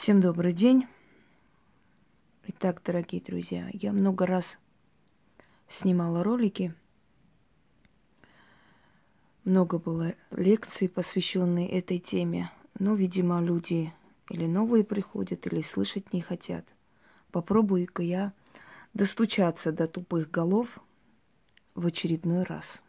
[0.00, 0.86] Всем добрый день.
[2.46, 4.56] Итак, дорогие друзья, я много раз
[5.68, 6.74] снимала ролики.
[9.44, 12.50] Много было лекций, посвященные этой теме.
[12.78, 13.92] Но, видимо, люди
[14.30, 16.64] или новые приходят, или слышать не хотят.
[17.30, 18.32] Попробую-ка я
[18.94, 20.78] достучаться до тупых голов
[21.74, 22.80] в очередной раз.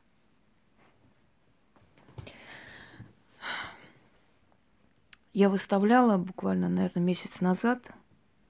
[5.33, 7.89] Я выставляла буквально, наверное, месяц назад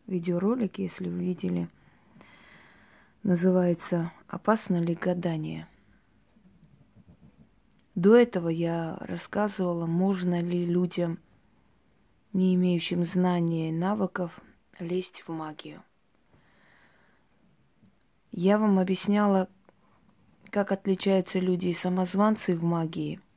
[0.08, 1.70] видеоролик, если вы видели.
[3.22, 5.68] Называется «Опасно ли гадание?».
[7.94, 11.20] До этого я рассказывала, можно ли людям,
[12.34, 14.40] не имеющим знания и навыков,
[14.80, 15.84] лезть в магию.
[18.32, 19.50] Я вам объясняла,
[20.50, 23.20] как отличаются люди и самозванцы в магии–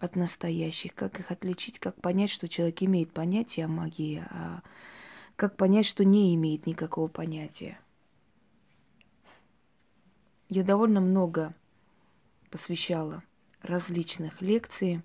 [0.00, 4.62] от настоящих, как их отличить, как понять, что человек имеет понятие о магии, а
[5.36, 7.78] как понять, что не имеет никакого понятия.
[10.48, 11.54] Я довольно много
[12.50, 13.22] посвящала
[13.62, 15.02] различных лекций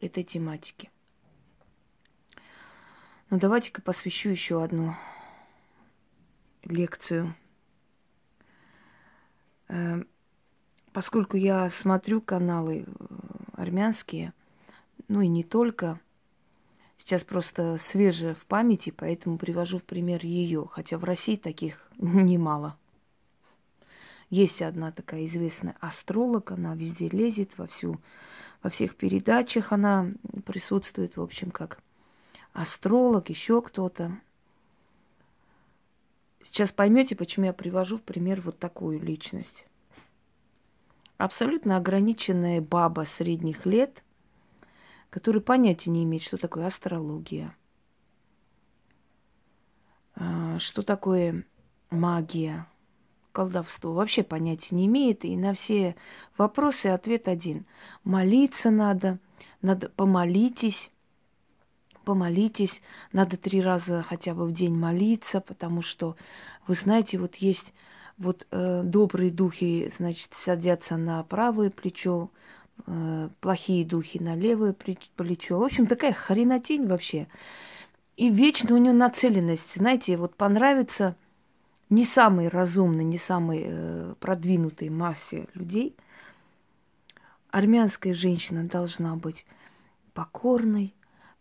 [0.00, 0.90] этой тематике.
[3.30, 4.94] Но давайте-ка посвящу еще одну
[6.64, 7.34] лекцию.
[9.68, 10.02] Э,
[10.92, 12.86] поскольку я смотрю каналы
[13.58, 14.32] армянские,
[15.08, 16.00] ну и не только.
[16.96, 22.76] Сейчас просто свежая в памяти, поэтому привожу в пример ее, хотя в России таких немало.
[24.30, 27.98] Есть одна такая известная астролог, она везде лезет, во, всю,
[28.62, 30.10] во всех передачах она
[30.44, 31.80] присутствует, в общем, как
[32.52, 34.18] астролог, еще кто-то.
[36.42, 39.67] Сейчас поймете, почему я привожу в пример вот такую личность
[41.18, 44.02] абсолютно ограниченная баба средних лет,
[45.10, 47.54] которая понятия не имеет, что такое астрология,
[50.14, 51.44] а, что такое
[51.90, 52.66] магия,
[53.32, 55.96] колдовство, вообще понятия не имеет, и на все
[56.36, 57.66] вопросы ответ один.
[58.04, 59.18] Молиться надо,
[59.60, 60.90] надо помолитесь,
[62.04, 62.80] помолитесь,
[63.12, 66.16] надо три раза хотя бы в день молиться, потому что,
[66.66, 67.74] вы знаете, вот есть
[68.18, 72.30] вот э, добрые духи, значит, садятся на правое плечо,
[72.86, 75.58] э, плохие духи на левое плечо.
[75.58, 77.28] В общем, такая хренотень вообще.
[78.16, 81.14] И вечно у нее нацеленность, знаете, вот понравится
[81.88, 85.96] не самой разумной, не самой э, продвинутой массе людей.
[87.50, 89.46] Армянская женщина должна быть
[90.12, 90.94] покорной,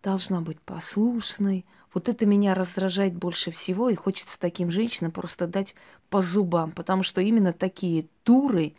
[0.04, 5.75] должна быть послушной, вот это меня раздражает больше всего, и хочется таким женщинам просто дать
[6.09, 8.74] по зубам, потому что именно такие туры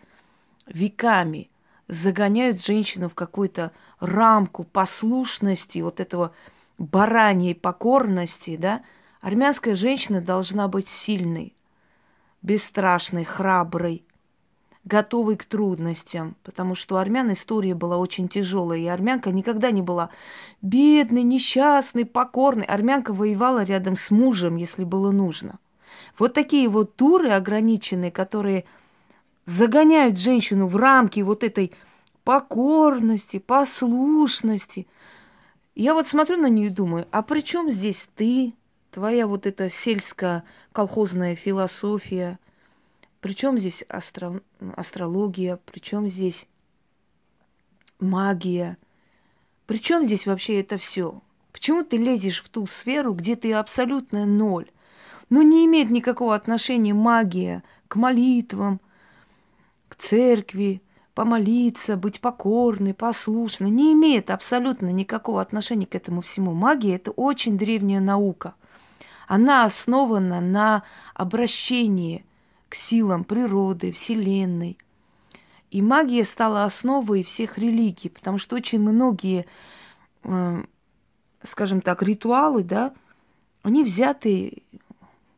[0.67, 1.51] веками
[1.89, 6.33] загоняют женщину в какую-то рамку послушности, вот этого
[6.77, 8.83] бараньей покорности, да.
[9.21, 11.55] Армянская женщина должна быть сильной,
[12.43, 14.05] бесстрашной, храброй,
[14.89, 19.83] готовый к трудностям, потому что у армян история была очень тяжелая, и армянка никогда не
[19.83, 20.11] была
[20.63, 22.65] бедной, несчастной, покорной.
[22.65, 25.59] Армянка воевала рядом с мужем, если было нужно.
[26.19, 28.65] Вот такие вот туры ограниченные, которые
[29.47, 31.73] загоняют женщину в рамки вот этой
[32.25, 34.87] покорности, послушности.
[35.75, 38.55] Я вот смотрю на нее и думаю, а при чем здесь ты,
[38.91, 42.39] твоя вот эта сельско-колхозная философия–
[43.21, 44.41] причем здесь астро...
[44.77, 46.47] астрология, причем здесь
[47.99, 48.79] магия,
[49.67, 51.21] причем здесь вообще это все?
[51.53, 54.71] Почему ты лезешь в ту сферу, где ты абсолютно ноль?
[55.31, 58.81] Ну, не имеет никакого отношения магия к молитвам,
[59.89, 60.83] к церкви,
[61.15, 63.71] помолиться, быть покорной, послушной.
[63.71, 66.55] Не имеет абсолютно никакого отношения к этому всему.
[66.55, 68.55] Магия– это очень древняя наука.
[69.27, 72.25] Она основана на обращении
[72.69, 74.79] к силам природы, Вселенной.
[75.71, 79.47] И магия стала основой всех религий, потому что очень многие,
[80.25, 80.63] э,
[81.45, 82.95] скажем так, ритуалы, да,
[83.63, 84.63] они взяты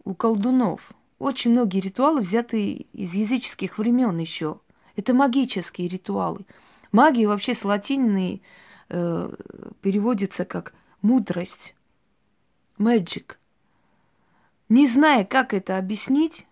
[0.04, 0.92] у колдунов.
[1.18, 4.60] Очень многие ритуалы взяты из языческих времен еще.
[4.96, 6.46] Это магические ритуалы.
[6.92, 8.42] Магия вообще с латинной
[8.88, 9.32] э,
[9.82, 11.74] переводится как мудрость,
[12.78, 13.36] magic.
[14.68, 16.46] Не зная, как это объяснить,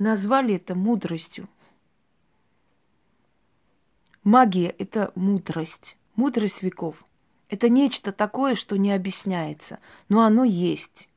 [0.00, 1.48] назвали это мудростью.
[4.24, 7.04] Магия– это мудрость, мудрость веков.
[7.48, 11.08] Это нечто такое, что не объясняется, но оно есть.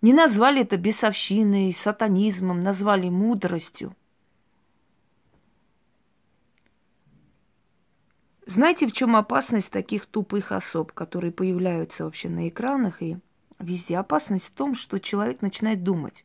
[0.00, 3.96] Не назвали это бесовщиной, сатанизмом, назвали мудростью.
[8.44, 13.18] Знаете, в чем опасность таких тупых особ, которые появляются вообще на экранах и
[13.62, 13.96] Везде.
[13.96, 16.24] Опасность в том, что человек начинает думать.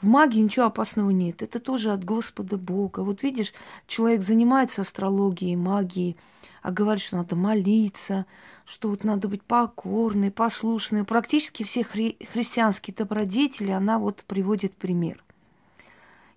[0.00, 1.42] В магии ничего опасного нет.
[1.42, 3.00] Это тоже от Господа Бога.
[3.00, 3.52] Вот видишь,
[3.86, 6.16] человек занимается астрологией, магией,
[6.62, 8.26] а говорит, что надо молиться,
[8.66, 11.04] что вот надо быть покорной, послушной.
[11.04, 15.22] Практически все хри- христианские добродетели она вот приводит пример.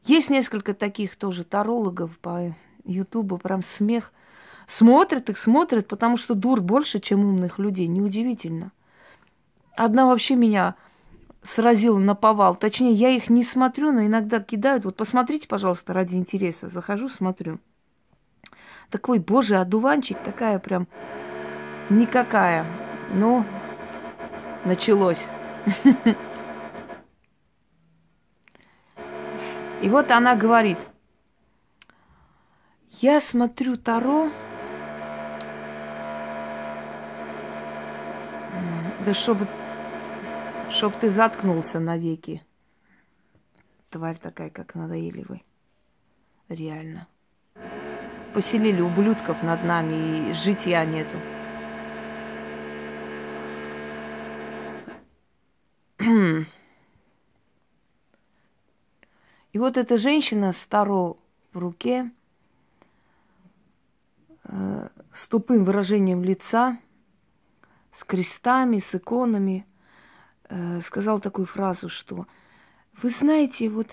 [0.05, 4.13] Есть несколько таких тоже тарологов по Ютубу, прям смех.
[4.67, 7.87] Смотрят их, смотрят, потому что дур больше, чем умных людей.
[7.87, 8.71] Неудивительно.
[9.75, 10.75] Одна вообще меня
[11.43, 12.55] сразила на повал.
[12.55, 14.85] Точнее, я их не смотрю, но иногда кидают.
[14.85, 16.69] Вот посмотрите, пожалуйста, ради интереса.
[16.69, 17.59] Захожу, смотрю.
[18.89, 20.87] Такой, боже, одуванчик, такая прям
[21.89, 22.65] никакая.
[23.13, 23.45] Ну,
[24.65, 25.27] началось.
[29.81, 30.77] И вот она говорит,
[32.99, 34.29] я смотрю Таро,
[39.05, 39.47] да чтобы
[40.71, 42.43] Чтоб ты заткнулся навеки.
[43.89, 45.25] Тварь такая, как надоели
[46.47, 47.07] Реально.
[48.33, 51.17] Поселили ублюдков над нами, и житья нету.
[59.51, 61.17] И вот эта женщина с таро
[61.51, 62.11] в руке,
[64.43, 66.77] э, с тупым выражением лица,
[67.91, 69.65] с крестами, с иконами–
[70.49, 72.25] э, сказал такую фразу, что
[73.01, 73.87] вы знаете, вот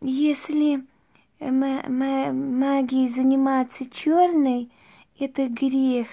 [0.00, 0.84] если
[1.40, 4.70] магией заниматься черной,
[5.18, 6.08] это грех,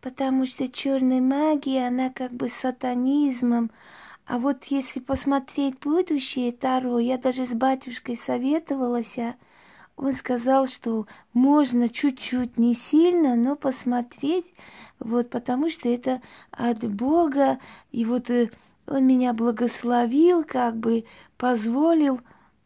[0.00, 3.70] потому что черная магия, она как бы сатанизмом.
[4.26, 9.34] А вот если посмотреть будущее Таро, я даже с батюшкой советовалась, а
[9.96, 14.46] он сказал, что можно чуть-чуть, не сильно, но посмотреть,
[14.98, 17.58] вот, потому что это от Бога,
[17.90, 18.50] и вот э,
[18.92, 21.04] он меня благословил, как бы
[21.36, 22.20] позволил.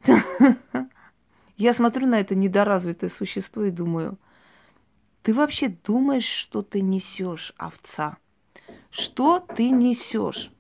[1.57, 4.19] Я смотрю на это недоразвитое существо и думаю,
[5.23, 8.19] ты вообще думаешь, что ты несешь, овца?
[8.91, 10.53] Что ты несешь?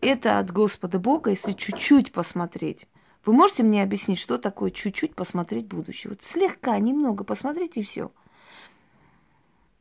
[0.00, 2.88] Это от Господа Бога, если чуть-чуть посмотреть.
[3.24, 6.10] Вы можете мне объяснить, что такое чуть-чуть посмотреть будущее?
[6.10, 8.10] Вот слегка, немного посмотрите и все.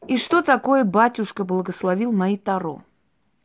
[0.08, 2.84] И что такое батюшка благословил мои таро?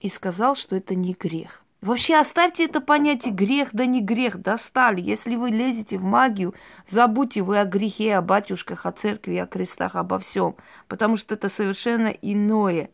[0.01, 1.64] И сказал, что это не грех.
[1.85, 5.03] Вообще оставьте это понятие грех, да не грех, достали.
[5.03, 6.55] Если вы лезете в магию,
[6.89, 10.57] забудьте вы о грехе, о батюшках, о церкви, о крестах, обо всем.
[10.89, 12.89] Потому что это совершенно иное,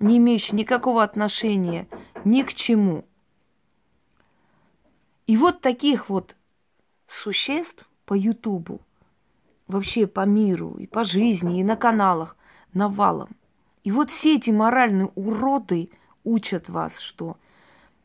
[0.00, 1.88] не имеющее никакого отношения
[2.26, 3.06] ни к чему.
[5.26, 6.36] И вот таких вот
[7.08, 8.82] существ по Ютубу,
[9.66, 12.36] вообще по миру, и по жизни, и на каналах
[12.74, 13.30] навалом.
[13.82, 15.88] И вот все эти моральные уроды
[16.22, 17.38] учат вас, что–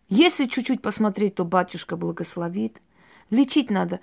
[0.09, 2.81] если чуть-чуть посмотреть, то батюшка благословит.
[3.29, 3.99] Лечить надо,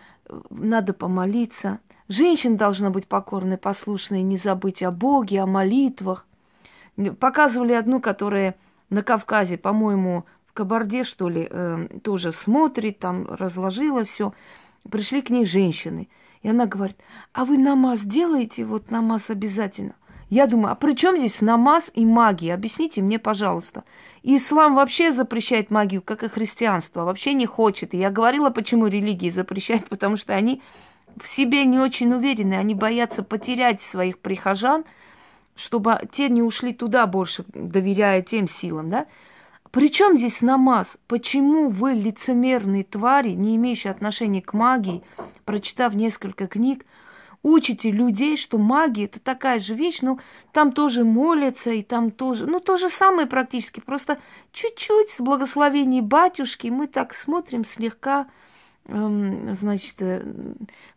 [0.51, 1.81] надо помолиться.
[2.09, 6.27] Женщина должна быть покорной, послушной, не забыть о Боге, о молитвах.
[7.19, 8.55] Показывали одну, которая
[8.89, 14.33] на Кавказе, по-моему, в Кабарде, что ли, э, тоже смотрит, там разложила все.
[14.89, 16.09] Пришли к ней женщины.
[16.43, 16.97] И она говорит,
[17.33, 18.65] а вы намаз делаете?
[18.65, 19.97] Вот намаз обязательно.
[20.29, 22.55] Я думаю, а при чем здесь намаз и магия?
[22.55, 23.85] Объясните мне, пожалуйста.
[24.25, 27.05] ислам вообще запрещает магию, как и христианство.
[27.05, 27.95] Вообще не хочет.
[27.95, 30.63] И я говорила, почему религии запрещают, потому что они
[31.17, 32.55] в себе не очень уверены.
[32.55, 34.85] Они боятся потерять своих прихожан,
[35.55, 39.07] чтобы те не ушли туда больше, доверяя тем силам, да?
[39.71, 40.97] Причем здесь намаз?
[41.07, 45.03] Почему вы лицемерные твари, не имеющие отношения к магии,
[45.45, 46.85] прочитав несколько книг,
[47.47, 50.19] учите людей, что магия это такая же вещь, ну,
[50.53, 54.19] там тоже молятся, и там тоже, ну, то же самое практически, просто
[54.53, 58.27] чуть-чуть с благословений батюшки мы так смотрим слегка,
[58.87, 60.25] эм, значит, э,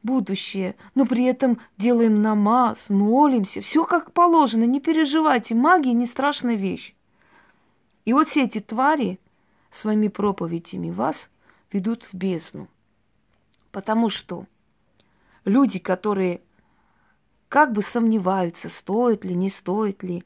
[0.01, 6.55] будущее, но при этом делаем намаз, молимся, все как положено, не переживайте, магия не страшная
[6.55, 6.95] вещь.
[8.05, 9.19] И вот все эти твари
[9.71, 11.29] своими проповедями вас
[11.71, 12.67] ведут в бездну.
[13.71, 14.47] Потому что
[15.49, 16.41] люди, которые
[17.49, 20.23] как бы сомневаются, стоит ли, не стоит ли.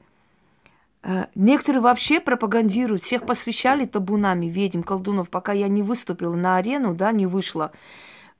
[1.01, 6.94] Э, некоторые вообще пропагандируют, всех посвящали табунами ведьм, колдунов, пока я не выступила на арену,
[6.94, 7.72] да, не вышла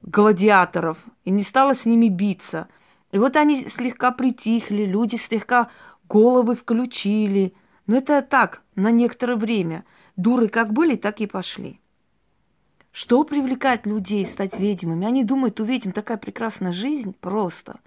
[0.02, 2.68] гладиаторов и не стала с ними биться.
[3.12, 5.70] И вот они слегка притихли, люди слегка
[6.10, 7.54] головы включили.
[7.88, 9.86] Но это так, на некоторое время.
[10.16, 11.80] Дуры как были, так и пошли.
[12.94, 15.08] Что привлекает людей стать ведьмами?
[15.08, 17.80] Они думают, у ведьм такая прекрасная жизнь просто.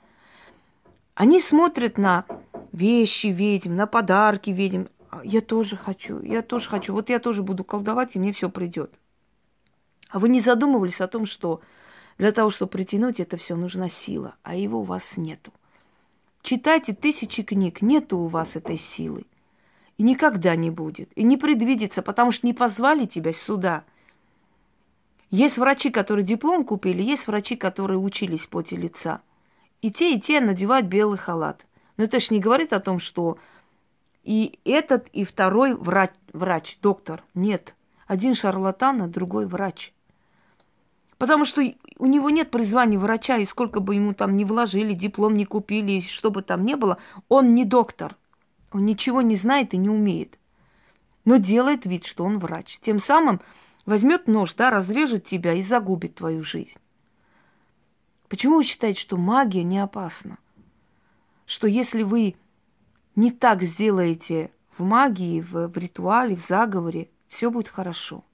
[1.15, 2.27] Они смотрят на
[2.73, 4.87] вещи ведьм, на подарки ведьм.
[5.09, 6.93] «А я тоже хочу, я тоже хочу.
[6.93, 8.93] Вот я тоже буду колдовать, и мне все придет.
[10.11, 11.61] А вы не задумывались о том, что
[12.19, 15.53] для того, чтобы притянуть это все, нужна сила, а его у вас нету.
[16.43, 19.25] Читайте тысячи книг, нету у вас этой силы.
[19.99, 21.11] И никогда не будет.
[21.15, 23.85] И не предвидится, потому что не позвали тебя сюда.
[25.31, 29.21] Есть врачи, которые диплом купили, есть врачи, которые учились поте лица.
[29.83, 31.67] И те, и те надевают белый халат.
[31.97, 33.39] Но это ж не говорит о том, что
[34.23, 37.23] и этот, и второй врач, врач, доктор.
[37.35, 37.75] Нет.
[38.07, 39.93] Один шарлатан, а другой врач.
[41.19, 41.63] Потому что
[41.99, 46.01] у него нет призвания врача, и сколько бы ему там не вложили, диплом не купили,
[46.01, 48.17] что бы там ни было, он не доктор.
[48.73, 50.39] Он ничего не знает и не умеет.
[51.25, 52.79] Но делает вид, что он врач.
[52.81, 53.41] Тем самым
[53.87, 56.79] возьмет нож, да, разрежет тебя и загубит твою жизнь.
[58.29, 60.39] Почему вы считаете, что магия не опасна?
[61.47, 62.35] Что если вы
[63.15, 68.25] не так сделаете в магии, в, в ритуале, в заговоре, все будет хорошо.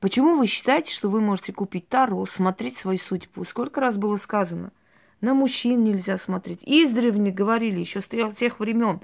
[0.00, 3.44] Почему вы считаете, что вы можете купить таро, смотреть свою судьбу?
[3.44, 4.72] Сколько раз было сказано?
[5.20, 6.62] На мужчин нельзя смотреть.
[6.64, 9.00] Издревле говорили еще с тех времен.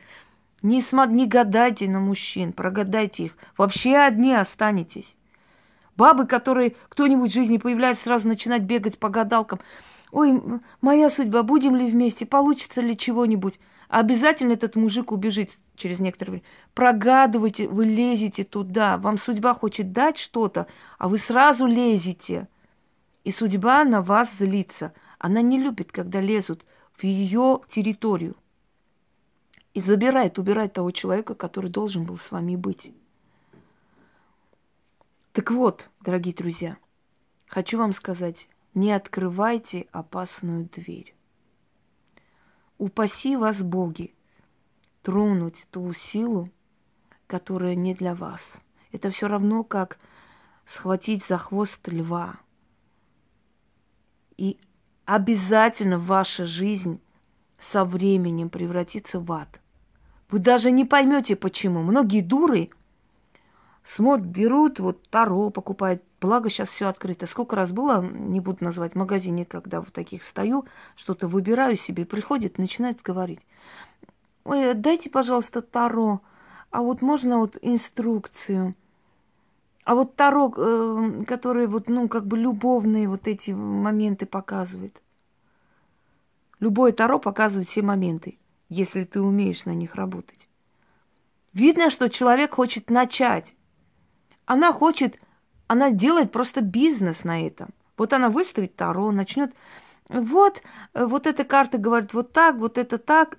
[0.62, 3.36] Не, смо- не гадайте на мужчин, прогадайте их.
[3.56, 5.14] Вообще одни останетесь.
[5.96, 9.60] Бабы, которые кто-нибудь в жизни появляется, сразу начинать бегать по гадалкам.
[10.10, 10.40] Ой,
[10.80, 13.58] моя судьба, будем ли вместе, получится ли чего-нибудь.
[13.88, 16.44] Обязательно этот мужик убежит через некоторое время.
[16.74, 18.98] Прогадывайте, вы лезете туда.
[18.98, 20.66] Вам судьба хочет дать что-то,
[20.98, 22.48] а вы сразу лезете.
[23.24, 24.92] И судьба на вас злится.
[25.18, 28.36] Она не любит, когда лезут в ее территорию.
[29.74, 32.92] И забирает, убирает того человека, который должен был с вами быть.
[35.32, 36.78] Так вот, дорогие друзья,
[37.46, 41.14] хочу вам сказать, не открывайте опасную дверь.
[42.78, 44.14] Упаси вас, боги,
[45.02, 46.50] тронуть ту силу,
[47.26, 48.60] которая не для вас.
[48.92, 49.98] Это все равно, как
[50.64, 52.36] схватить за хвост льва.
[54.36, 54.58] И
[55.04, 57.00] обязательно ваша жизнь
[57.58, 59.60] со временем превратится в ад.
[60.30, 61.82] Вы даже не поймете почему.
[61.82, 62.70] Многие дуры
[63.82, 66.02] смотрят, берут, вот Таро покупают.
[66.20, 67.26] Благо сейчас все открыто.
[67.26, 72.04] Сколько раз было, не буду называть, в магазине, когда в таких стою, что-то выбираю себе,
[72.04, 73.40] приходит, начинает говорить.
[74.44, 76.20] Ой, дайте, пожалуйста, Таро.
[76.70, 78.74] А вот можно вот инструкцию.
[79.84, 85.00] А вот Таро, э, который вот, ну, как бы любовные вот эти моменты показывает.
[86.60, 88.38] Любое Таро показывает все моменты,
[88.68, 90.48] если ты умеешь на них работать.
[91.52, 93.54] Видно, что человек хочет начать.
[94.44, 95.18] Она хочет,
[95.66, 97.70] она делает просто бизнес на этом.
[97.96, 99.52] Вот она выставит Таро, начнет.
[100.08, 100.62] Вот,
[100.94, 103.38] вот эта карта говорит вот так, вот это так.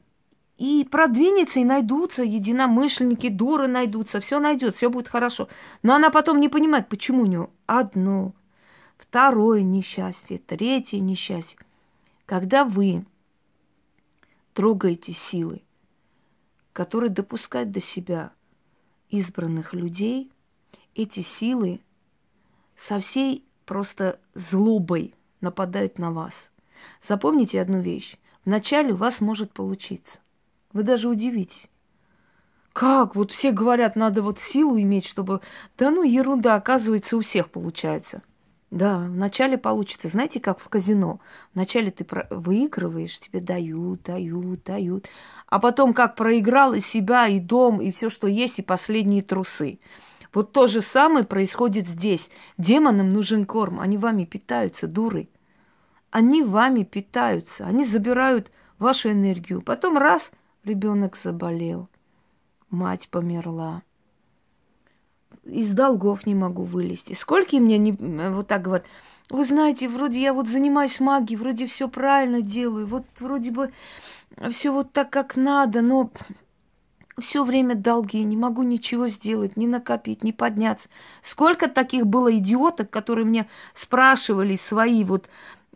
[0.57, 5.47] И продвинется, и найдутся единомышленники, дуры найдутся, все найдет, все будет хорошо.
[5.83, 8.33] Но она потом не понимает, почему у нее одно,
[8.97, 11.57] второе несчастье, третье несчастье.
[12.29, 13.07] Когда вы
[14.53, 15.63] трогаете силы,
[16.74, 18.31] которые допускают до себя
[19.09, 20.31] избранных людей–
[20.93, 21.81] эти силы
[22.77, 26.51] со всей просто злобой нападают на вас.
[27.01, 28.17] Запомните одну вещь.
[28.45, 30.19] Вначале у вас может получиться.
[30.71, 31.67] Вы даже удивитесь.
[32.74, 33.15] Как?
[33.15, 35.41] Вот все говорят, надо вот силу иметь, чтобы...
[35.79, 38.21] Да ну, ерунда, оказывается, у всех получается.
[38.71, 40.09] Да, вначале получится.
[40.09, 41.19] Знаете, как в казино.
[41.55, 45.07] Вначале ты выигрываешь, тебе дают, дают, дают.
[45.47, 49.79] А потом, как проиграл и себя, и дом, и все, что есть, и последние трусы.
[50.33, 52.29] Вот то же самое происходит здесь.
[52.59, 55.29] Демонам нужен корм, они вами питаются, дуры.
[56.11, 59.61] Они вами питаются, они забирают вашу энергию.
[59.63, 60.31] Потом раз,
[60.63, 61.89] ребенок заболел,
[62.69, 63.81] мать померла.
[65.51, 67.13] Из долгов не могу вылезти.
[67.13, 68.86] Сколько мне не, вот так говорят,
[69.29, 73.72] вы знаете, вроде я вот занимаюсь магией, вроде все правильно делаю, вот вроде бы
[74.51, 76.12] все вот так, как надо, но
[77.20, 80.89] все время долги, не могу ничего сделать, не накопить, не подняться.
[81.22, 85.29] Сколько таких было идиоток, которые мне спрашивали свои вот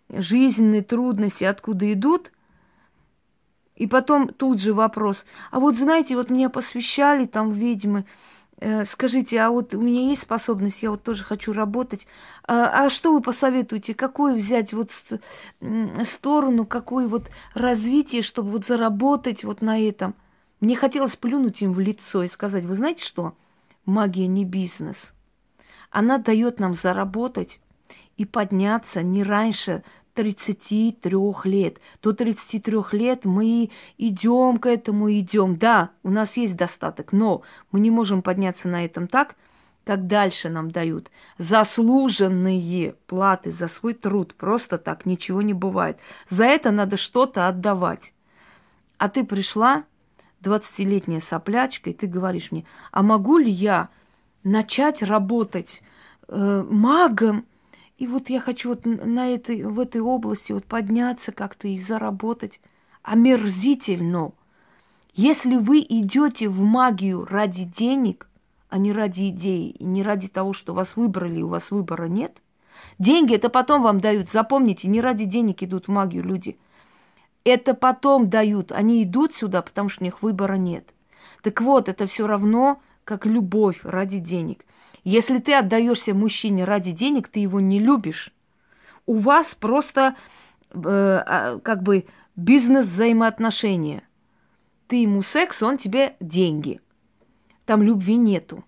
[0.10, 2.32] жизненные трудности, откуда идут,
[3.76, 5.26] и потом тут же вопрос.
[5.52, 8.04] А вот знаете, вот меня посвящали там ведьмы, э,
[8.86, 12.08] скажите, а вот у меня есть способность, я вот тоже хочу работать.
[12.46, 13.94] А, а что вы посоветуете?
[13.94, 14.92] Какую взять вот
[16.04, 20.16] сторону, какое вот развитие, чтобы вот заработать вот на этом?
[20.60, 23.36] Мне хотелось плюнуть им в лицо и сказать, вы знаете что?
[23.86, 25.14] Магия не бизнес.
[25.90, 27.60] Она дает нам заработать
[28.16, 29.84] и подняться не раньше
[30.14, 31.80] 33 лет.
[32.02, 35.58] До 33 лет мы идем к этому, идем.
[35.58, 37.42] Да, у нас есть достаток, но
[37.72, 39.36] мы не можем подняться на этом так,
[39.86, 41.12] как дальше нам дают.
[41.38, 44.34] Заслуженные платы за свой труд.
[44.36, 46.00] Просто так ничего не бывает.
[46.30, 48.14] За это надо что-то отдавать.
[48.98, 49.84] А ты пришла,
[50.42, 53.90] 20-летняя соплячка, и ты говоришь мне, а могу ли я
[54.44, 55.82] начать работать
[56.28, 57.46] э, магом
[58.04, 62.60] и вот я хочу вот на этой, в этой области вот подняться как-то и заработать.
[63.02, 64.34] Омерзительно.
[65.14, 68.28] Если вы идете в магию ради денег,
[68.68, 72.42] а не ради идеи, и не ради того, что вас выбрали, у вас выбора нет,
[73.00, 74.30] деньги это потом вам дают.
[74.30, 76.58] Запомните, не ради денег идут в магию люди.
[77.46, 78.74] Это потом дают.
[78.74, 80.94] Они идут сюда, потому что у них выбора нет.
[81.42, 84.66] Так вот, это все равно, как любовь ради денег.
[85.04, 88.34] Если ты отдаешься мужчине ради денег, ты его не любишь.
[89.06, 90.16] У вас просто
[90.72, 92.06] э, а, как бы
[92.36, 94.04] бизнес-взаимоотношения.
[94.88, 96.80] Ты ему секс, он тебе деньги.
[97.66, 98.64] Там любви нету.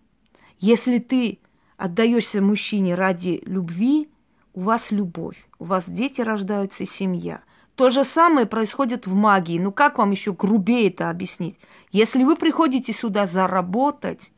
[0.60, 1.40] Если ты
[1.78, 4.10] отдаешься мужчине ради любви,
[4.54, 7.42] у вас любовь, у вас дети рождаются и семья.
[7.76, 9.60] То же самое происходит в магии.
[9.60, 11.60] Ну как вам еще грубее это объяснить?
[11.92, 14.32] Если вы приходите сюда заработать,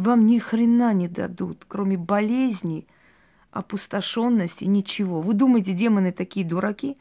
[0.00, 2.86] вам ни хрена не дадут, кроме болезней,
[3.50, 5.20] опустошенности, ничего.
[5.20, 6.96] Вы думаете, демоны такие дураки?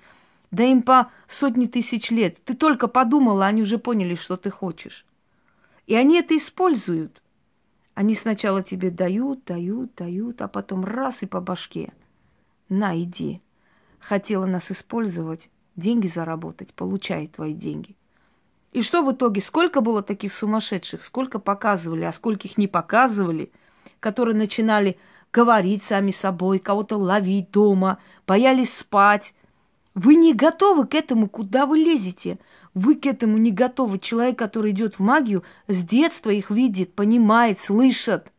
[0.51, 2.43] Да им по сотни тысяч лет.
[2.43, 5.05] Ты только подумала, они уже поняли, что ты хочешь.
[5.85, 7.21] И они это используют.
[7.93, 11.91] Они сначала тебе дают, дают, дают, а потом раз и по башке.
[12.69, 13.41] На, иди.
[13.99, 17.95] Хотела нас использовать, деньги заработать, получай твои деньги.
[18.71, 19.41] И что в итоге?
[19.41, 21.03] Сколько было таких сумасшедших?
[21.03, 23.51] Сколько показывали, а скольких не показывали,
[23.99, 24.97] которые начинали
[25.33, 29.33] говорить сами собой, кого-то ловить дома, боялись спать.
[29.95, 32.39] Вы не готовы к этому, куда вы лезете?
[32.75, 33.97] Вы к этому не готовы.
[33.97, 38.31] Человек, который идет в магию, с детства их видит, понимает, слышит.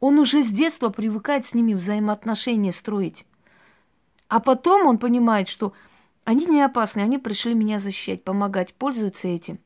[0.00, 3.26] Он уже с детства привыкает с ними взаимоотношения строить.
[4.28, 5.72] А потом он понимает, что
[6.24, 9.58] они не опасны, они пришли меня защищать, помогать, пользуются этим.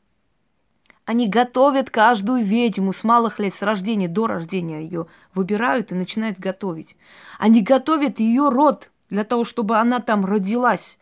[1.04, 6.38] Они готовят каждую ведьму с малых лет, с рождения, до рождения ее выбирают и начинают
[6.38, 6.96] готовить.
[7.38, 10.98] Они готовят ее род для того, чтобы она там родилась.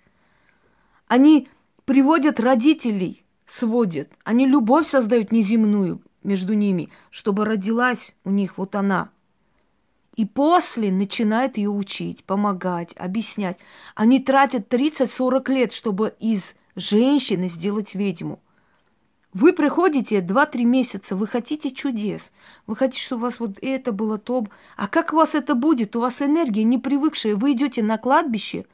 [1.07, 1.49] Они
[1.85, 4.11] приводят родителей, сводят.
[4.25, 9.11] Они любовь создают неземную между ними, чтобы родилась у них вот она.
[10.17, 13.59] И после начинают ее учить, помогать, объяснять.
[13.95, 18.41] Они тратят 30-40 лет, чтобы из женщины сделать ведьму–
[19.33, 22.33] вы приходите 2-3 месяца, вы хотите чудес,
[22.67, 24.47] вы хотите, чтобы у вас вот это было то.
[24.77, 25.95] А как у вас это будет?
[25.97, 27.37] У вас энергия не привыкшая.
[27.37, 28.67] Вы идете на кладбище,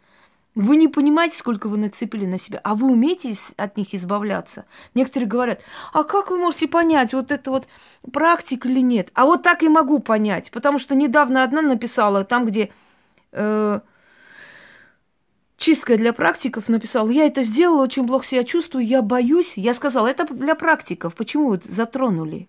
[0.57, 4.64] вы не понимаете, сколько вы нацепили на себя, а вы умеете от них избавляться.
[4.95, 5.61] Некоторые говорят,
[5.92, 7.69] а как вы можете понять, вот это вот
[8.11, 9.11] практик или нет?
[9.12, 12.71] А вот так и могу понять, потому что недавно одна написала там, где...
[13.33, 13.81] Э,
[15.57, 19.53] чистка для практиков написал, я это сделала, очень плохо себя чувствую, я боюсь.
[19.57, 22.49] Я сказала, это для практиков, почему вы затронули?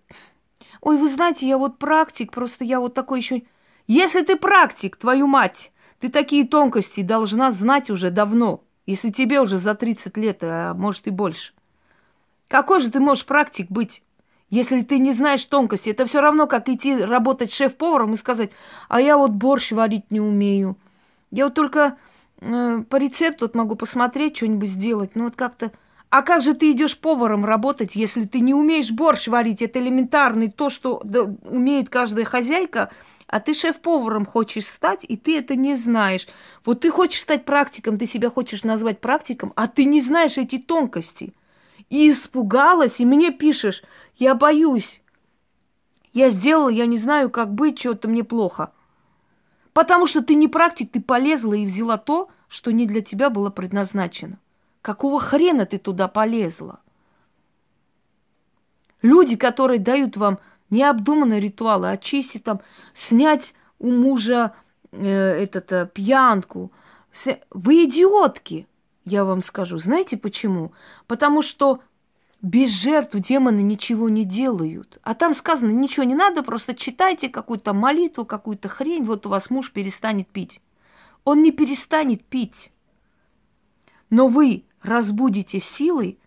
[0.80, 3.42] Ой, вы знаете, я вот практик, просто я вот такой еще...
[3.86, 9.58] Если ты практик, твою мать, ты такие тонкости должна знать уже давно, если тебе уже
[9.58, 11.52] за 30 лет, а может и больше.
[12.48, 14.02] Какой же ты можешь практик быть,
[14.50, 15.90] если ты не знаешь тонкости?
[15.90, 18.50] Это все равно, как идти работать шеф-поваром и сказать,
[18.88, 20.76] а я вот борщ варить не умею.
[21.30, 21.96] Я вот только
[22.40, 25.10] по рецепту вот могу посмотреть, что-нибудь сделать.
[25.14, 25.72] Ну вот как-то...
[26.10, 29.60] А как же ты идешь поваром работать, если ты не умеешь борщ варить?
[29.60, 31.02] Это элементарный то, что
[31.44, 32.90] умеет каждая хозяйка,
[33.26, 36.26] а ты шеф-поваром хочешь стать, и ты это не знаешь.
[36.64, 40.56] Вот ты хочешь стать практиком, ты себя хочешь назвать практиком, а ты не знаешь эти
[40.58, 41.34] тонкости.
[41.90, 43.82] И испугалась, и мне пишешь,
[44.16, 45.02] я боюсь.
[46.14, 48.72] Я сделала, я не знаю, как быть, что-то мне плохо.
[49.72, 53.50] Потому что ты не практик, ты полезла и взяла то, что не для тебя было
[53.50, 54.38] предназначено.
[54.82, 56.80] Какого хрена ты туда полезла?
[59.02, 60.38] Люди, которые дают вам
[60.70, 62.60] необдуманные ритуалы, очистить там,
[62.94, 64.54] снять у мужа
[64.92, 66.72] э, этот, э, пьянку.
[67.50, 68.66] Вы идиотки,
[69.04, 69.78] я вам скажу.
[69.78, 70.72] Знаете почему?
[71.06, 71.80] Потому что
[72.40, 74.98] без жертв демоны ничего не делают.
[75.02, 79.50] А там сказано, ничего не надо, просто читайте какую-то молитву, какую-то хрень, вот у вас
[79.50, 80.60] муж перестанет пить.
[81.24, 82.70] Он не перестанет пить.
[84.10, 86.18] Но вы разбудите силы,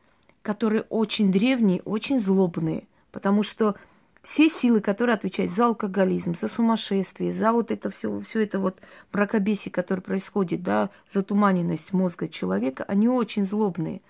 [0.41, 3.75] которые очень древние, очень злобные, потому что
[4.21, 8.79] все силы, которые отвечают за алкоголизм, за сумасшествие, за вот это все, все это вот
[9.11, 14.01] мракобесие, которое происходит, да, затуманенность мозга человека, они очень злобные.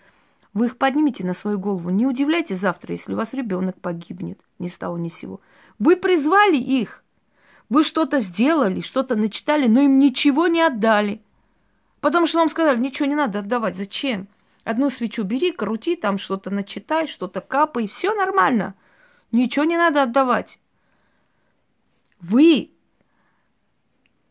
[0.54, 1.90] Вы их поднимете на свою голову.
[1.90, 5.40] Не удивляйтесь завтра, если у вас ребенок погибнет ни с того ни с сего.
[5.80, 7.04] Вы призвали их.
[7.70, 11.22] Вы что-то сделали, что-то начитали, но им ничего не отдали.
[12.02, 13.78] Потому что вам сказали, ничего не надо отдавать.
[13.78, 14.28] Зачем?
[14.66, 18.76] Одну свечу бери, крути, там что-то начитай, что-то капай, все нормально.
[19.32, 20.60] Ничего не надо отдавать.
[22.20, 22.72] Вы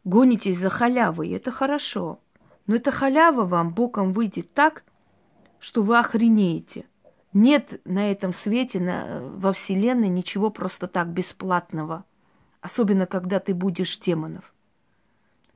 [0.05, 2.21] гонитесь за халявой, это хорошо.
[2.67, 4.85] Но эта халява вам боком выйдет так,
[5.61, 6.87] что вы охренеете.
[7.33, 12.05] Нет на этом свете, на, во Вселенной ничего просто так бесплатного.
[12.61, 14.53] Особенно, когда ты будешь демонов.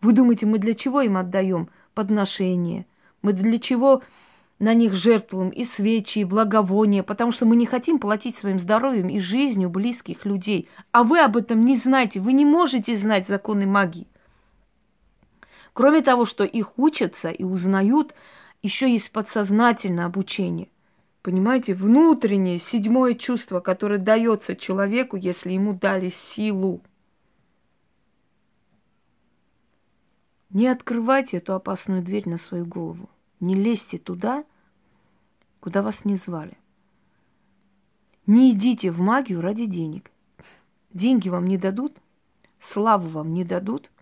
[0.00, 2.86] Вы думаете, мы для чего им отдаем подношение?
[3.22, 4.02] Мы для чего
[4.58, 9.08] на них жертвуем и свечи, и благовония, потому что мы не хотим платить своим здоровьем
[9.08, 10.68] и жизнью близких людей.
[10.92, 14.06] А вы об этом не знаете, вы не можете знать законы магии.
[15.72, 18.14] Кроме того, что их учатся и узнают,
[18.64, 20.68] еще есть подсознательное обучение.
[21.20, 26.80] Понимаете, внутреннее седьмое чувство, которое дается человеку, если ему дали силу.
[30.48, 33.10] Не открывайте эту опасную дверь на свою голову.
[33.38, 34.44] Не лезьте туда,
[35.60, 36.56] куда вас не звали.
[38.26, 40.10] Не идите в магию ради денег.
[40.90, 41.98] Деньги вам не дадут,
[42.58, 43.92] славу вам не дадут,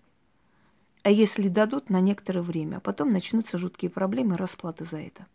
[1.03, 5.27] а если дадут, на некоторое время, а потом начнутся жуткие проблемы расплаты за это.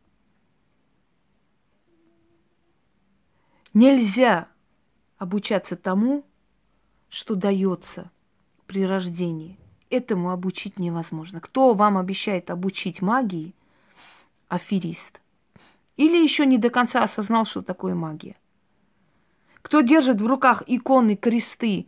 [3.75, 4.49] Нельзя
[5.19, 6.25] обучаться тому,
[7.11, 8.11] что дается
[8.67, 9.59] при рождении.
[9.91, 11.41] Этому обучить невозможно.
[11.41, 13.55] Кто вам обещает обучить магии,
[14.49, 15.21] аферист.
[15.97, 18.37] Или еще не до конца осознал, что такое магия.
[19.61, 21.87] Кто держит в руках иконы, кресты,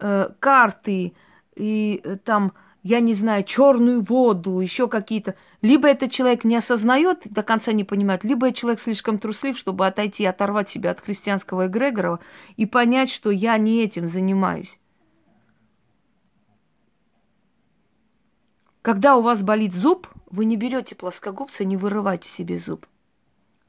[0.00, 1.14] э, карты
[1.54, 2.52] и э, там
[2.84, 5.34] я не знаю, черную воду, еще какие-то.
[5.62, 10.26] Либо этот человек не осознает, до конца не понимает, либо человек слишком труслив, чтобы отойти,
[10.26, 12.20] оторвать себя от христианского эгрегора
[12.56, 14.78] и понять, что я не этим занимаюсь.
[18.82, 22.86] Когда у вас болит зуб, вы не берете плоскогубца, не вырывайте себе зуб.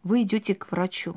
[0.03, 1.15] Вы идете к врачу.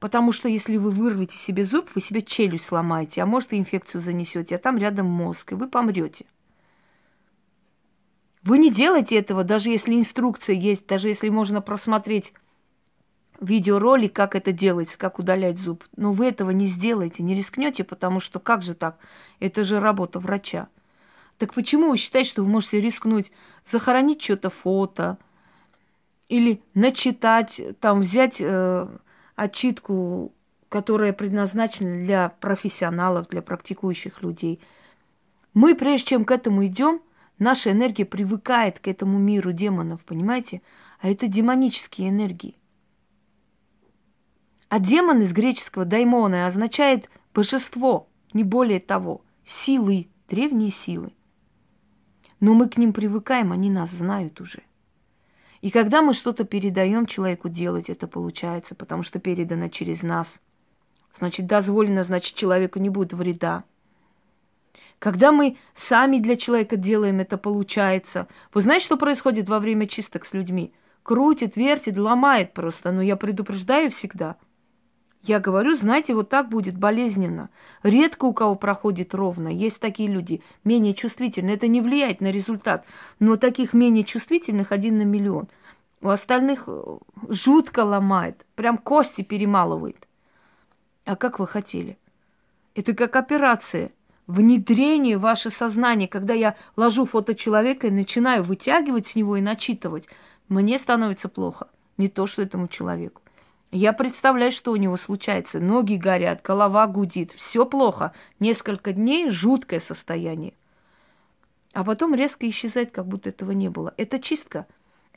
[0.00, 4.00] Потому что если вы вырвете себе зуб, вы себе челюсть сломаете, а может и инфекцию
[4.00, 6.24] занесете, а там рядом мозг, и вы помрете.
[8.42, 12.34] Вы не делайте этого, даже если инструкция есть, даже если можно просмотреть
[13.40, 15.84] видеоролик, как это делается, как удалять зуб.
[15.96, 18.98] Но вы этого не сделаете, не рискнете, потому что как же так?
[19.40, 20.68] Это же работа врача.
[21.38, 23.32] Так почему вы считаете, что вы можете рискнуть
[23.66, 25.18] захоронить что-то фото
[26.28, 28.88] или начитать, там взять э,
[29.34, 30.32] отчитку,
[30.68, 34.60] которая предназначена для профессионалов, для практикующих людей?
[35.52, 37.02] Мы, прежде чем к этому идем,
[37.42, 40.62] Наша энергия привыкает к этому миру демонов, понимаете?
[41.00, 42.54] А это демонические энергии.
[44.68, 51.12] А демон из греческого даймона означает божество, не более того, силы, древние силы.
[52.38, 54.62] Но мы к ним привыкаем, они нас знают уже.
[55.62, 60.40] И когда мы что-то передаем человеку делать, это получается, потому что передано через нас.
[61.18, 63.64] Значит, дозволено, значит, человеку не будет вреда.
[65.02, 68.28] Когда мы сами для человека делаем, это получается.
[68.54, 70.72] Вы знаете, что происходит во время чисток с людьми?
[71.02, 72.92] Крутит, вертит, ломает просто.
[72.92, 74.36] Но я предупреждаю всегда.
[75.24, 77.50] Я говорю, знаете, вот так будет болезненно.
[77.82, 79.48] Редко у кого проходит ровно.
[79.48, 81.56] Есть такие люди, менее чувствительные.
[81.56, 82.84] Это не влияет на результат.
[83.18, 85.48] Но таких менее чувствительных один на миллион.
[86.00, 88.46] У остальных э, жутко ломает.
[88.54, 90.06] Прям кости перемалывает.
[91.04, 91.98] А как вы хотели?
[92.76, 93.90] Это как операция–
[94.26, 99.40] внедрение в ваше сознание, когда я ложу фото человека и начинаю вытягивать с него и
[99.40, 100.08] начитывать,
[100.48, 101.68] мне становится плохо.
[101.98, 103.22] Не то, что этому человеку.
[103.70, 105.58] Я представляю, что у него случается.
[105.58, 108.12] Ноги горят, голова гудит, все плохо.
[108.38, 110.52] Несколько дней жуткое состояние.
[111.72, 113.94] А потом резко исчезает, как будто этого не было.
[113.96, 114.66] Это чистка.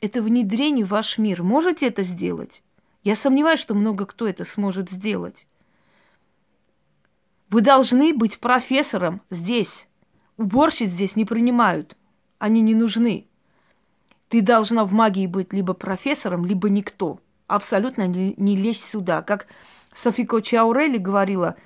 [0.00, 1.42] Это внедрение в ваш мир.
[1.42, 2.62] Можете это сделать?
[3.04, 5.46] Я сомневаюсь, что много кто это сможет сделать.
[7.50, 9.86] Вы должны быть профессором здесь.
[10.36, 11.96] Уборщиц здесь не принимают.
[12.38, 13.26] Они не нужны.
[14.28, 17.20] Ты должна в магии быть либо профессором, либо никто.
[17.46, 19.22] Абсолютно не, не лезь сюда.
[19.22, 19.46] Как
[19.94, 21.56] Софико Чаурели говорила,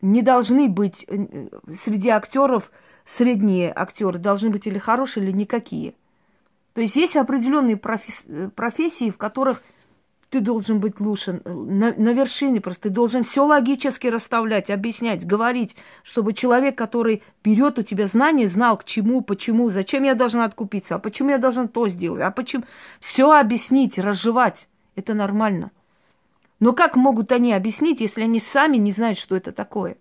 [0.00, 2.70] не должны быть э, среди актеров
[3.04, 5.94] средние актеры, должны быть или хорошие, или никакие.
[6.72, 9.62] То есть есть определенные профессии, в которых
[10.30, 12.84] ты должен быть лучше, на, на вершине просто.
[12.84, 18.76] Ты должен все логически расставлять, объяснять, говорить, чтобы человек, который берет у тебя знания, знал,
[18.76, 22.64] к чему, почему, зачем я должна откупиться, а почему я должна то сделать, а почему...
[23.00, 24.68] Все объяснить, разжевать.
[24.96, 25.70] Это нормально.
[26.58, 29.96] Но как могут они объяснить, если они сами не знают, что это такое?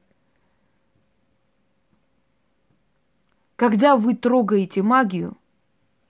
[3.55, 5.38] Когда вы трогаете магию,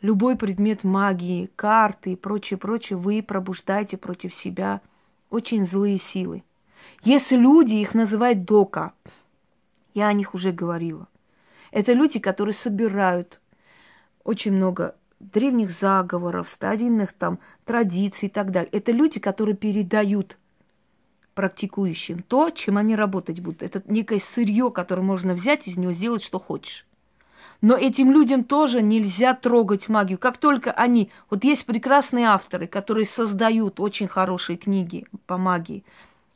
[0.06, 4.82] любой предмет магии, карты и прочее, прочее, вы пробуждаете против себя
[5.30, 6.44] очень злые силы.
[7.04, 8.94] Если люди их называют дока,
[9.94, 11.08] я о них уже говорила.
[11.72, 13.42] Это люди, которые собирают
[14.24, 18.70] очень много древних заговоров, старинных там традиций и так далее.
[18.72, 20.38] Это люди, которые передают
[21.34, 23.64] практикующим то, чем они работать будут.
[23.64, 26.86] Это некое сырье, которое можно взять из него, сделать, что хочешь.
[27.62, 30.18] Но этим людям тоже нельзя трогать магию.
[30.18, 31.10] Как только они...
[31.30, 35.84] Вот есть прекрасные авторы, которые создают очень хорошие книги по магии.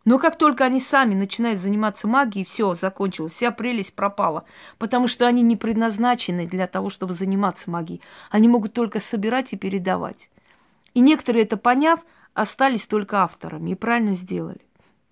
[0.06, 4.46] Но как только они сами начинают заниматься магией, все, закончилось, вся прелесть пропала.
[4.78, 8.02] Потому что они не предназначены для того, чтобы заниматься магией.
[8.32, 10.30] Они могут только собирать и передавать.
[10.94, 12.00] И некоторые это поняв,
[12.34, 14.62] остались только авторами и правильно сделали.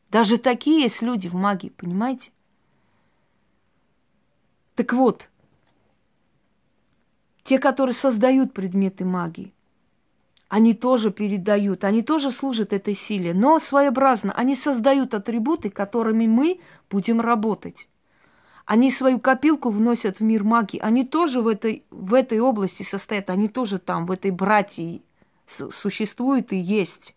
[0.10, 2.32] Даже такие есть люди в магии, понимаете?
[4.76, 5.30] Так вот,
[7.48, 9.54] те, которые создают предметы магии,
[10.50, 14.34] они тоже передают, они тоже служат этой силе, но своеобразно.
[14.34, 17.88] Они создают атрибуты, которыми мы будем работать.
[18.66, 20.78] Они свою копилку вносят в мир магии.
[20.80, 25.02] Они тоже в этой, в этой области состоят, они тоже там, в этой братьи
[25.48, 27.16] существуют и есть.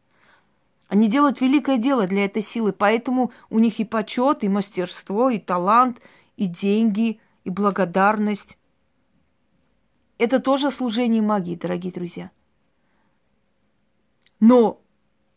[0.86, 5.40] Они делают великое дело для этой силы, поэтому у них и почет, и мастерство, и
[5.40, 5.98] талант,
[6.36, 8.56] и деньги, и благодарность.
[10.20, 12.30] Это тоже служение магии, дорогие друзья.
[14.38, 14.83] Но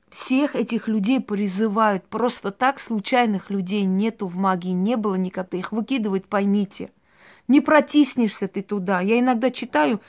[0.10, 5.58] всех этих людей призывают просто так, случайных людей нету в магии, не было никогда.
[5.58, 6.92] Их выкидывают, поймите.
[7.48, 9.00] Не протиснешься ты туда.
[9.00, 10.02] Я иногда читаю,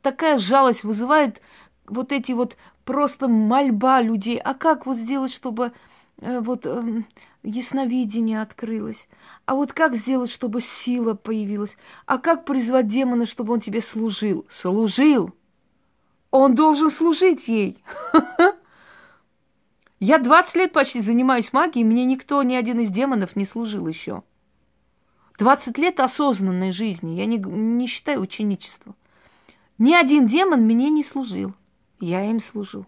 [0.00, 1.42] такая жалость вызывает
[1.88, 4.38] вот эти вот просто мольба людей.
[4.38, 5.72] А как вот сделать, чтобы
[6.20, 7.02] э, вот э,
[7.44, 9.06] ясновидение открылось.
[9.44, 11.76] А вот как сделать, чтобы сила появилась?
[12.06, 14.46] А как призвать демона, чтобы он тебе служил?
[14.50, 15.32] Служил!
[16.30, 17.78] Он должен служить ей.
[20.00, 24.22] Я 20 лет почти занимаюсь магией, мне никто, ни один из демонов не служил еще.
[25.38, 28.94] 20 лет осознанной жизни, я не, не считаю ученичество.
[29.78, 31.54] Ни один демон мне не служил.
[31.98, 32.86] Я им служу.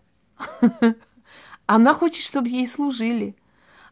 [1.67, 3.35] Она хочет, чтобы ей служили.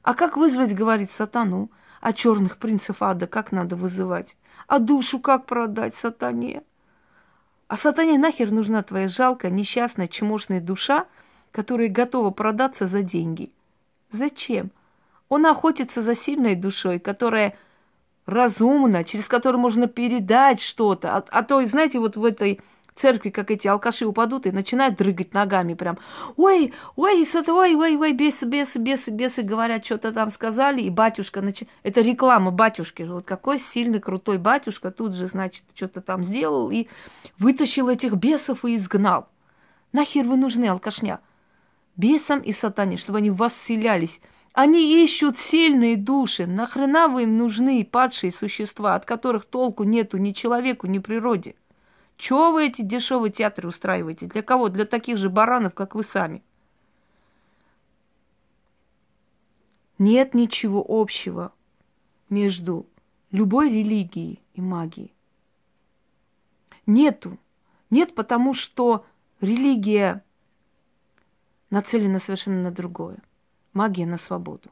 [0.05, 1.71] А как вызвать, говорит сатану?
[2.01, 4.37] А черных принцев ада как надо вызывать?
[4.69, 6.63] А душу как продать сатане?
[7.69, 11.07] А сатане нахер нужна твоя жалкая, несчастная, чмошная душа,
[11.51, 13.51] которая готова продаться за деньги?
[14.13, 14.71] Зачем?
[15.31, 17.57] Он охотится за сильной душой, которая
[18.27, 21.17] разумна, через которую можно передать что-то.
[21.17, 22.61] А, а то, знаете, вот в этой
[22.95, 25.99] церкви, как эти алкаши упадут и начинают дрыгать ногами прям.
[26.37, 31.41] Ой, ой, ой, ой, ой, бесы, бесы, бесы, бесы говорят, что-то там сказали, и батюшка,
[31.41, 31.63] нач...
[31.83, 36.89] это реклама батюшки, вот какой сильный, крутой батюшка тут же, значит, что-то там сделал и
[37.39, 39.29] вытащил этих бесов и изгнал.
[39.93, 41.21] Нахер вы нужны, алкашня?
[41.97, 44.21] Бесам и сатане, чтобы они в вас селялись.
[44.53, 46.47] Они ищут сильные души.
[46.47, 51.55] Нахрена вы им нужны падшие существа, от которых толку нету ни человеку, ни природе?
[52.17, 54.27] Чего вы эти дешевые театры устраиваете?
[54.27, 54.69] Для кого?
[54.69, 56.43] Для таких же баранов, как вы сами.
[59.99, 61.53] Нет ничего общего
[62.29, 62.87] между
[63.31, 65.15] любой религией и магией.
[66.87, 67.39] Нету.
[67.91, 69.07] Нет, потому что
[69.41, 70.23] религия
[71.71, 73.19] нацелена совершенно на другое.
[73.73, 74.71] Магия на свободу.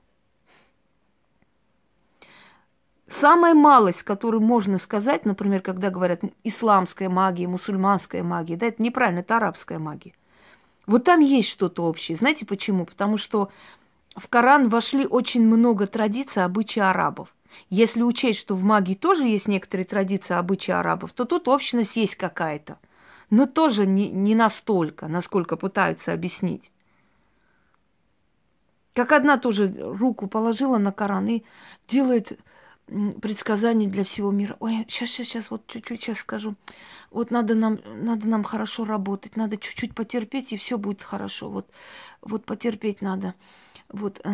[3.12, 9.20] Самая малость, которую можно сказать, например, когда говорят исламская магия, мусульманская магия, да, это неправильно,
[9.20, 10.14] это арабская магия.
[10.86, 12.16] Вот там есть что-то общее.
[12.16, 12.86] Знаете почему?
[12.86, 13.50] Потому что
[14.16, 17.34] в Коран вошли очень много традиций, обычаи арабов.
[17.68, 22.16] Если учесть, что в магии тоже есть некоторые традиции, обычаи арабов, то тут общность есть
[22.16, 22.78] какая-то.
[23.28, 26.72] Но тоже не, не настолько, насколько пытаются объяснить.
[28.94, 31.44] Как одна тоже руку положила на Коран и
[31.88, 32.40] делает
[32.86, 34.56] предсказаний для всего мира.
[34.60, 36.54] Ой, сейчас, сейчас, сейчас, вот чуть-чуть сейчас скажу.
[37.10, 41.48] Вот надо нам, надо нам хорошо работать, надо чуть-чуть потерпеть, и все будет хорошо.
[41.48, 41.66] Вот,
[42.20, 43.34] вот потерпеть надо.
[43.88, 44.30] Вот э,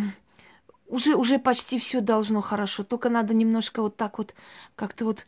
[0.87, 2.85] уже, уже почти все должно хорошо.
[2.85, 4.35] Только надо немножко вот так вот,
[4.75, 5.27] как-то вот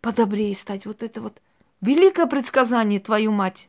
[0.00, 0.86] подобрее стать.
[0.86, 1.40] Вот это вот
[1.80, 3.68] великое предсказание, твою мать.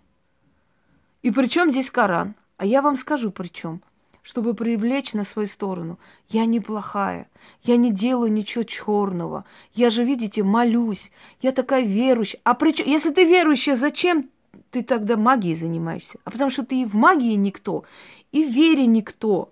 [1.21, 2.35] И причем здесь Коран?
[2.57, 3.81] А я вам скажу при чем
[4.23, 5.99] чтобы привлечь на свою сторону.
[6.29, 7.29] Я неплохая,
[7.63, 9.45] я не делаю ничего черного.
[9.73, 12.39] Я же, видите, молюсь, я такая верующая.
[12.43, 14.29] А причем, если ты верующая, зачем
[14.71, 16.19] ты тогда магией занимаешься?
[16.23, 17.83] А потому что ты и в магии никто,
[18.31, 19.51] и в вере никто.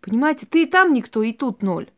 [0.00, 1.88] Понимаете, ты и там никто, и тут ноль.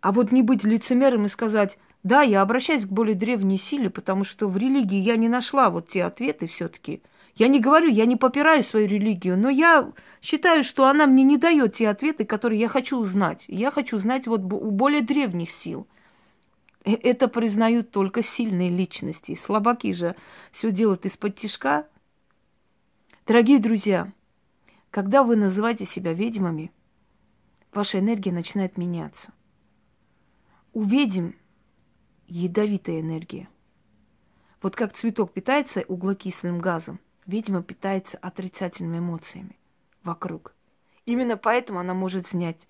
[0.00, 4.22] А вот не быть лицемером и сказать, да, я обращаюсь к более древней силе, потому
[4.22, 7.00] что в религии я не нашла вот те ответы все-таки.
[7.36, 9.92] Я не говорю, я не попираю свою религию, но я
[10.22, 13.44] считаю, что она мне не дает те ответы, которые я хочу узнать.
[13.48, 15.88] Я хочу знать вот у более древних сил.
[16.84, 19.38] Э, это признают только сильные личности.
[19.42, 20.14] Слабаки же
[20.52, 21.88] все делают из-под тишка.
[23.26, 24.12] Дорогие друзья,
[24.90, 26.70] когда вы называете себя ведьмами,
[27.72, 29.32] ваша энергия начинает меняться.
[30.72, 31.30] У ведьм
[32.28, 33.48] ядовитая энергия.
[34.62, 39.58] Вот как цветок питается углекислым газом, ведьма питается отрицательными эмоциями
[40.02, 40.54] вокруг.
[41.06, 42.68] Именно поэтому она может снять,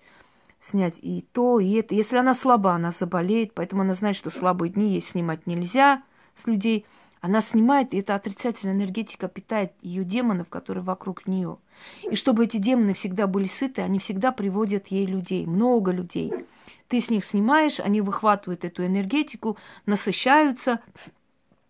[0.59, 1.95] снять и то, и это.
[1.95, 6.03] Если она слаба, она заболеет, поэтому она знает, что слабые дни ей снимать нельзя
[6.41, 6.85] с людей.
[7.21, 11.57] Она снимает, и эта отрицательная энергетика питает ее демонов, которые вокруг нее.
[12.03, 16.31] И чтобы эти демоны всегда были сыты, они всегда приводят ей людей, много людей.
[16.87, 20.81] Ты с них снимаешь, они выхватывают эту энергетику, насыщаются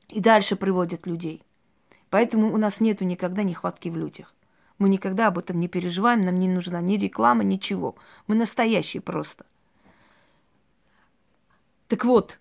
[0.10, 1.42] и дальше приводят людей.
[2.16, 4.34] Поэтому у нас нету никогда нехватки в людях.
[4.78, 7.98] Мы никогда об этом не переживаем, нам не нужна ни реклама, ничего.
[8.26, 9.46] Мы настоящие просто.
[11.90, 12.40] Так вот,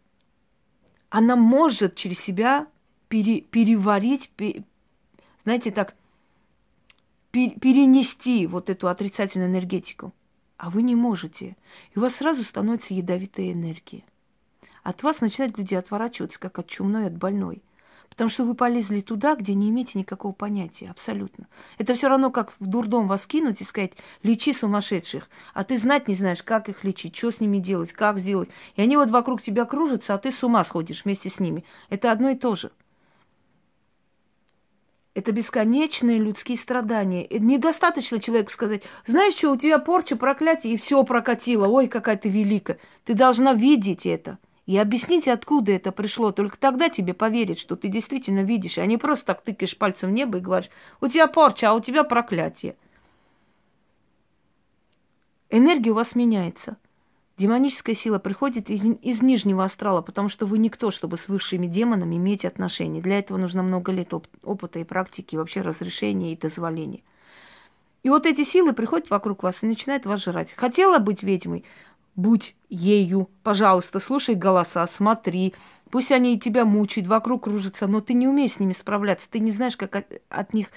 [1.08, 2.68] она может через себя
[3.08, 4.62] пере, переварить, пере,
[5.42, 5.96] знаете, так,
[7.32, 10.12] пере, перенести вот эту отрицательную энергетику.
[10.56, 11.56] А вы не можете.
[11.96, 14.04] И у вас сразу становится ядовитая энергия.
[14.84, 17.60] От вас начинают люди отворачиваться, как от чумной, от больной.
[18.14, 21.48] Потому что вы полезли туда, где не имеете никакого понятия, абсолютно.
[21.79, 25.29] Это все равно, как в дурдом вас кинуть и сказать, лечи сумасшедших.
[25.53, 28.48] А ты знать не знаешь, как их лечить, что с ними делать, как сделать.
[28.77, 31.64] И они вот вокруг тебя кружатся, а ты с ума сходишь вместе с ними.
[31.90, 32.70] Это одно и то же.
[35.14, 37.27] Это бесконечные людские страдания.
[37.31, 41.66] Недостаточно человеку сказать, знаешь что, у тебя порча, проклятие, и все прокатило.
[41.66, 42.79] Ой, какая ты великая.
[43.05, 44.38] Ты должна видеть это.
[44.66, 46.33] И объясните, откуда это пришло.
[46.33, 50.12] Только тогда тебе поверят, что ты действительно видишь, а не просто так тыкаешь пальцем в
[50.12, 52.77] небо и говоришь, у тебя порча, а у тебя проклятие.
[55.50, 56.79] Энергия у вас меняется.
[57.37, 62.16] Демоническая сила приходит из, из нижнего астрала, потому что вы никто, чтобы с высшими демонами
[62.16, 63.03] иметь отношения.
[63.03, 67.03] Для этого нужно много лет оп- опыта и практики, вообще разрешения и дозволения.
[68.05, 70.53] И вот эти силы приходят вокруг вас и начинают вас жрать.
[70.53, 71.64] Хотела быть ведьмой?
[72.16, 75.55] Будь ею, пожалуйста, слушай голоса, смотри.
[75.90, 79.53] Пусть они тебя мучают, вокруг кружатся, но ты не умеешь с ними справляться, ты не
[79.53, 80.68] знаешь, как от, от них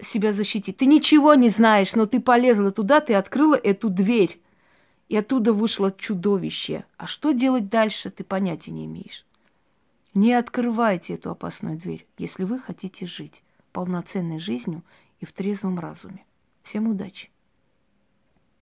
[0.00, 0.76] себя защитить.
[0.76, 4.40] Ты ничего не знаешь, но ты полезла туда, ты открыла эту дверь,
[5.08, 6.84] и оттуда вышло чудовище.
[6.96, 9.26] А что делать дальше, ты понятия не имеешь.
[10.14, 14.82] Не открывайте эту опасную дверь, если вы хотите жить полноценной жизнью
[15.18, 16.24] и в трезвом разуме.
[16.62, 17.30] Всем удачи!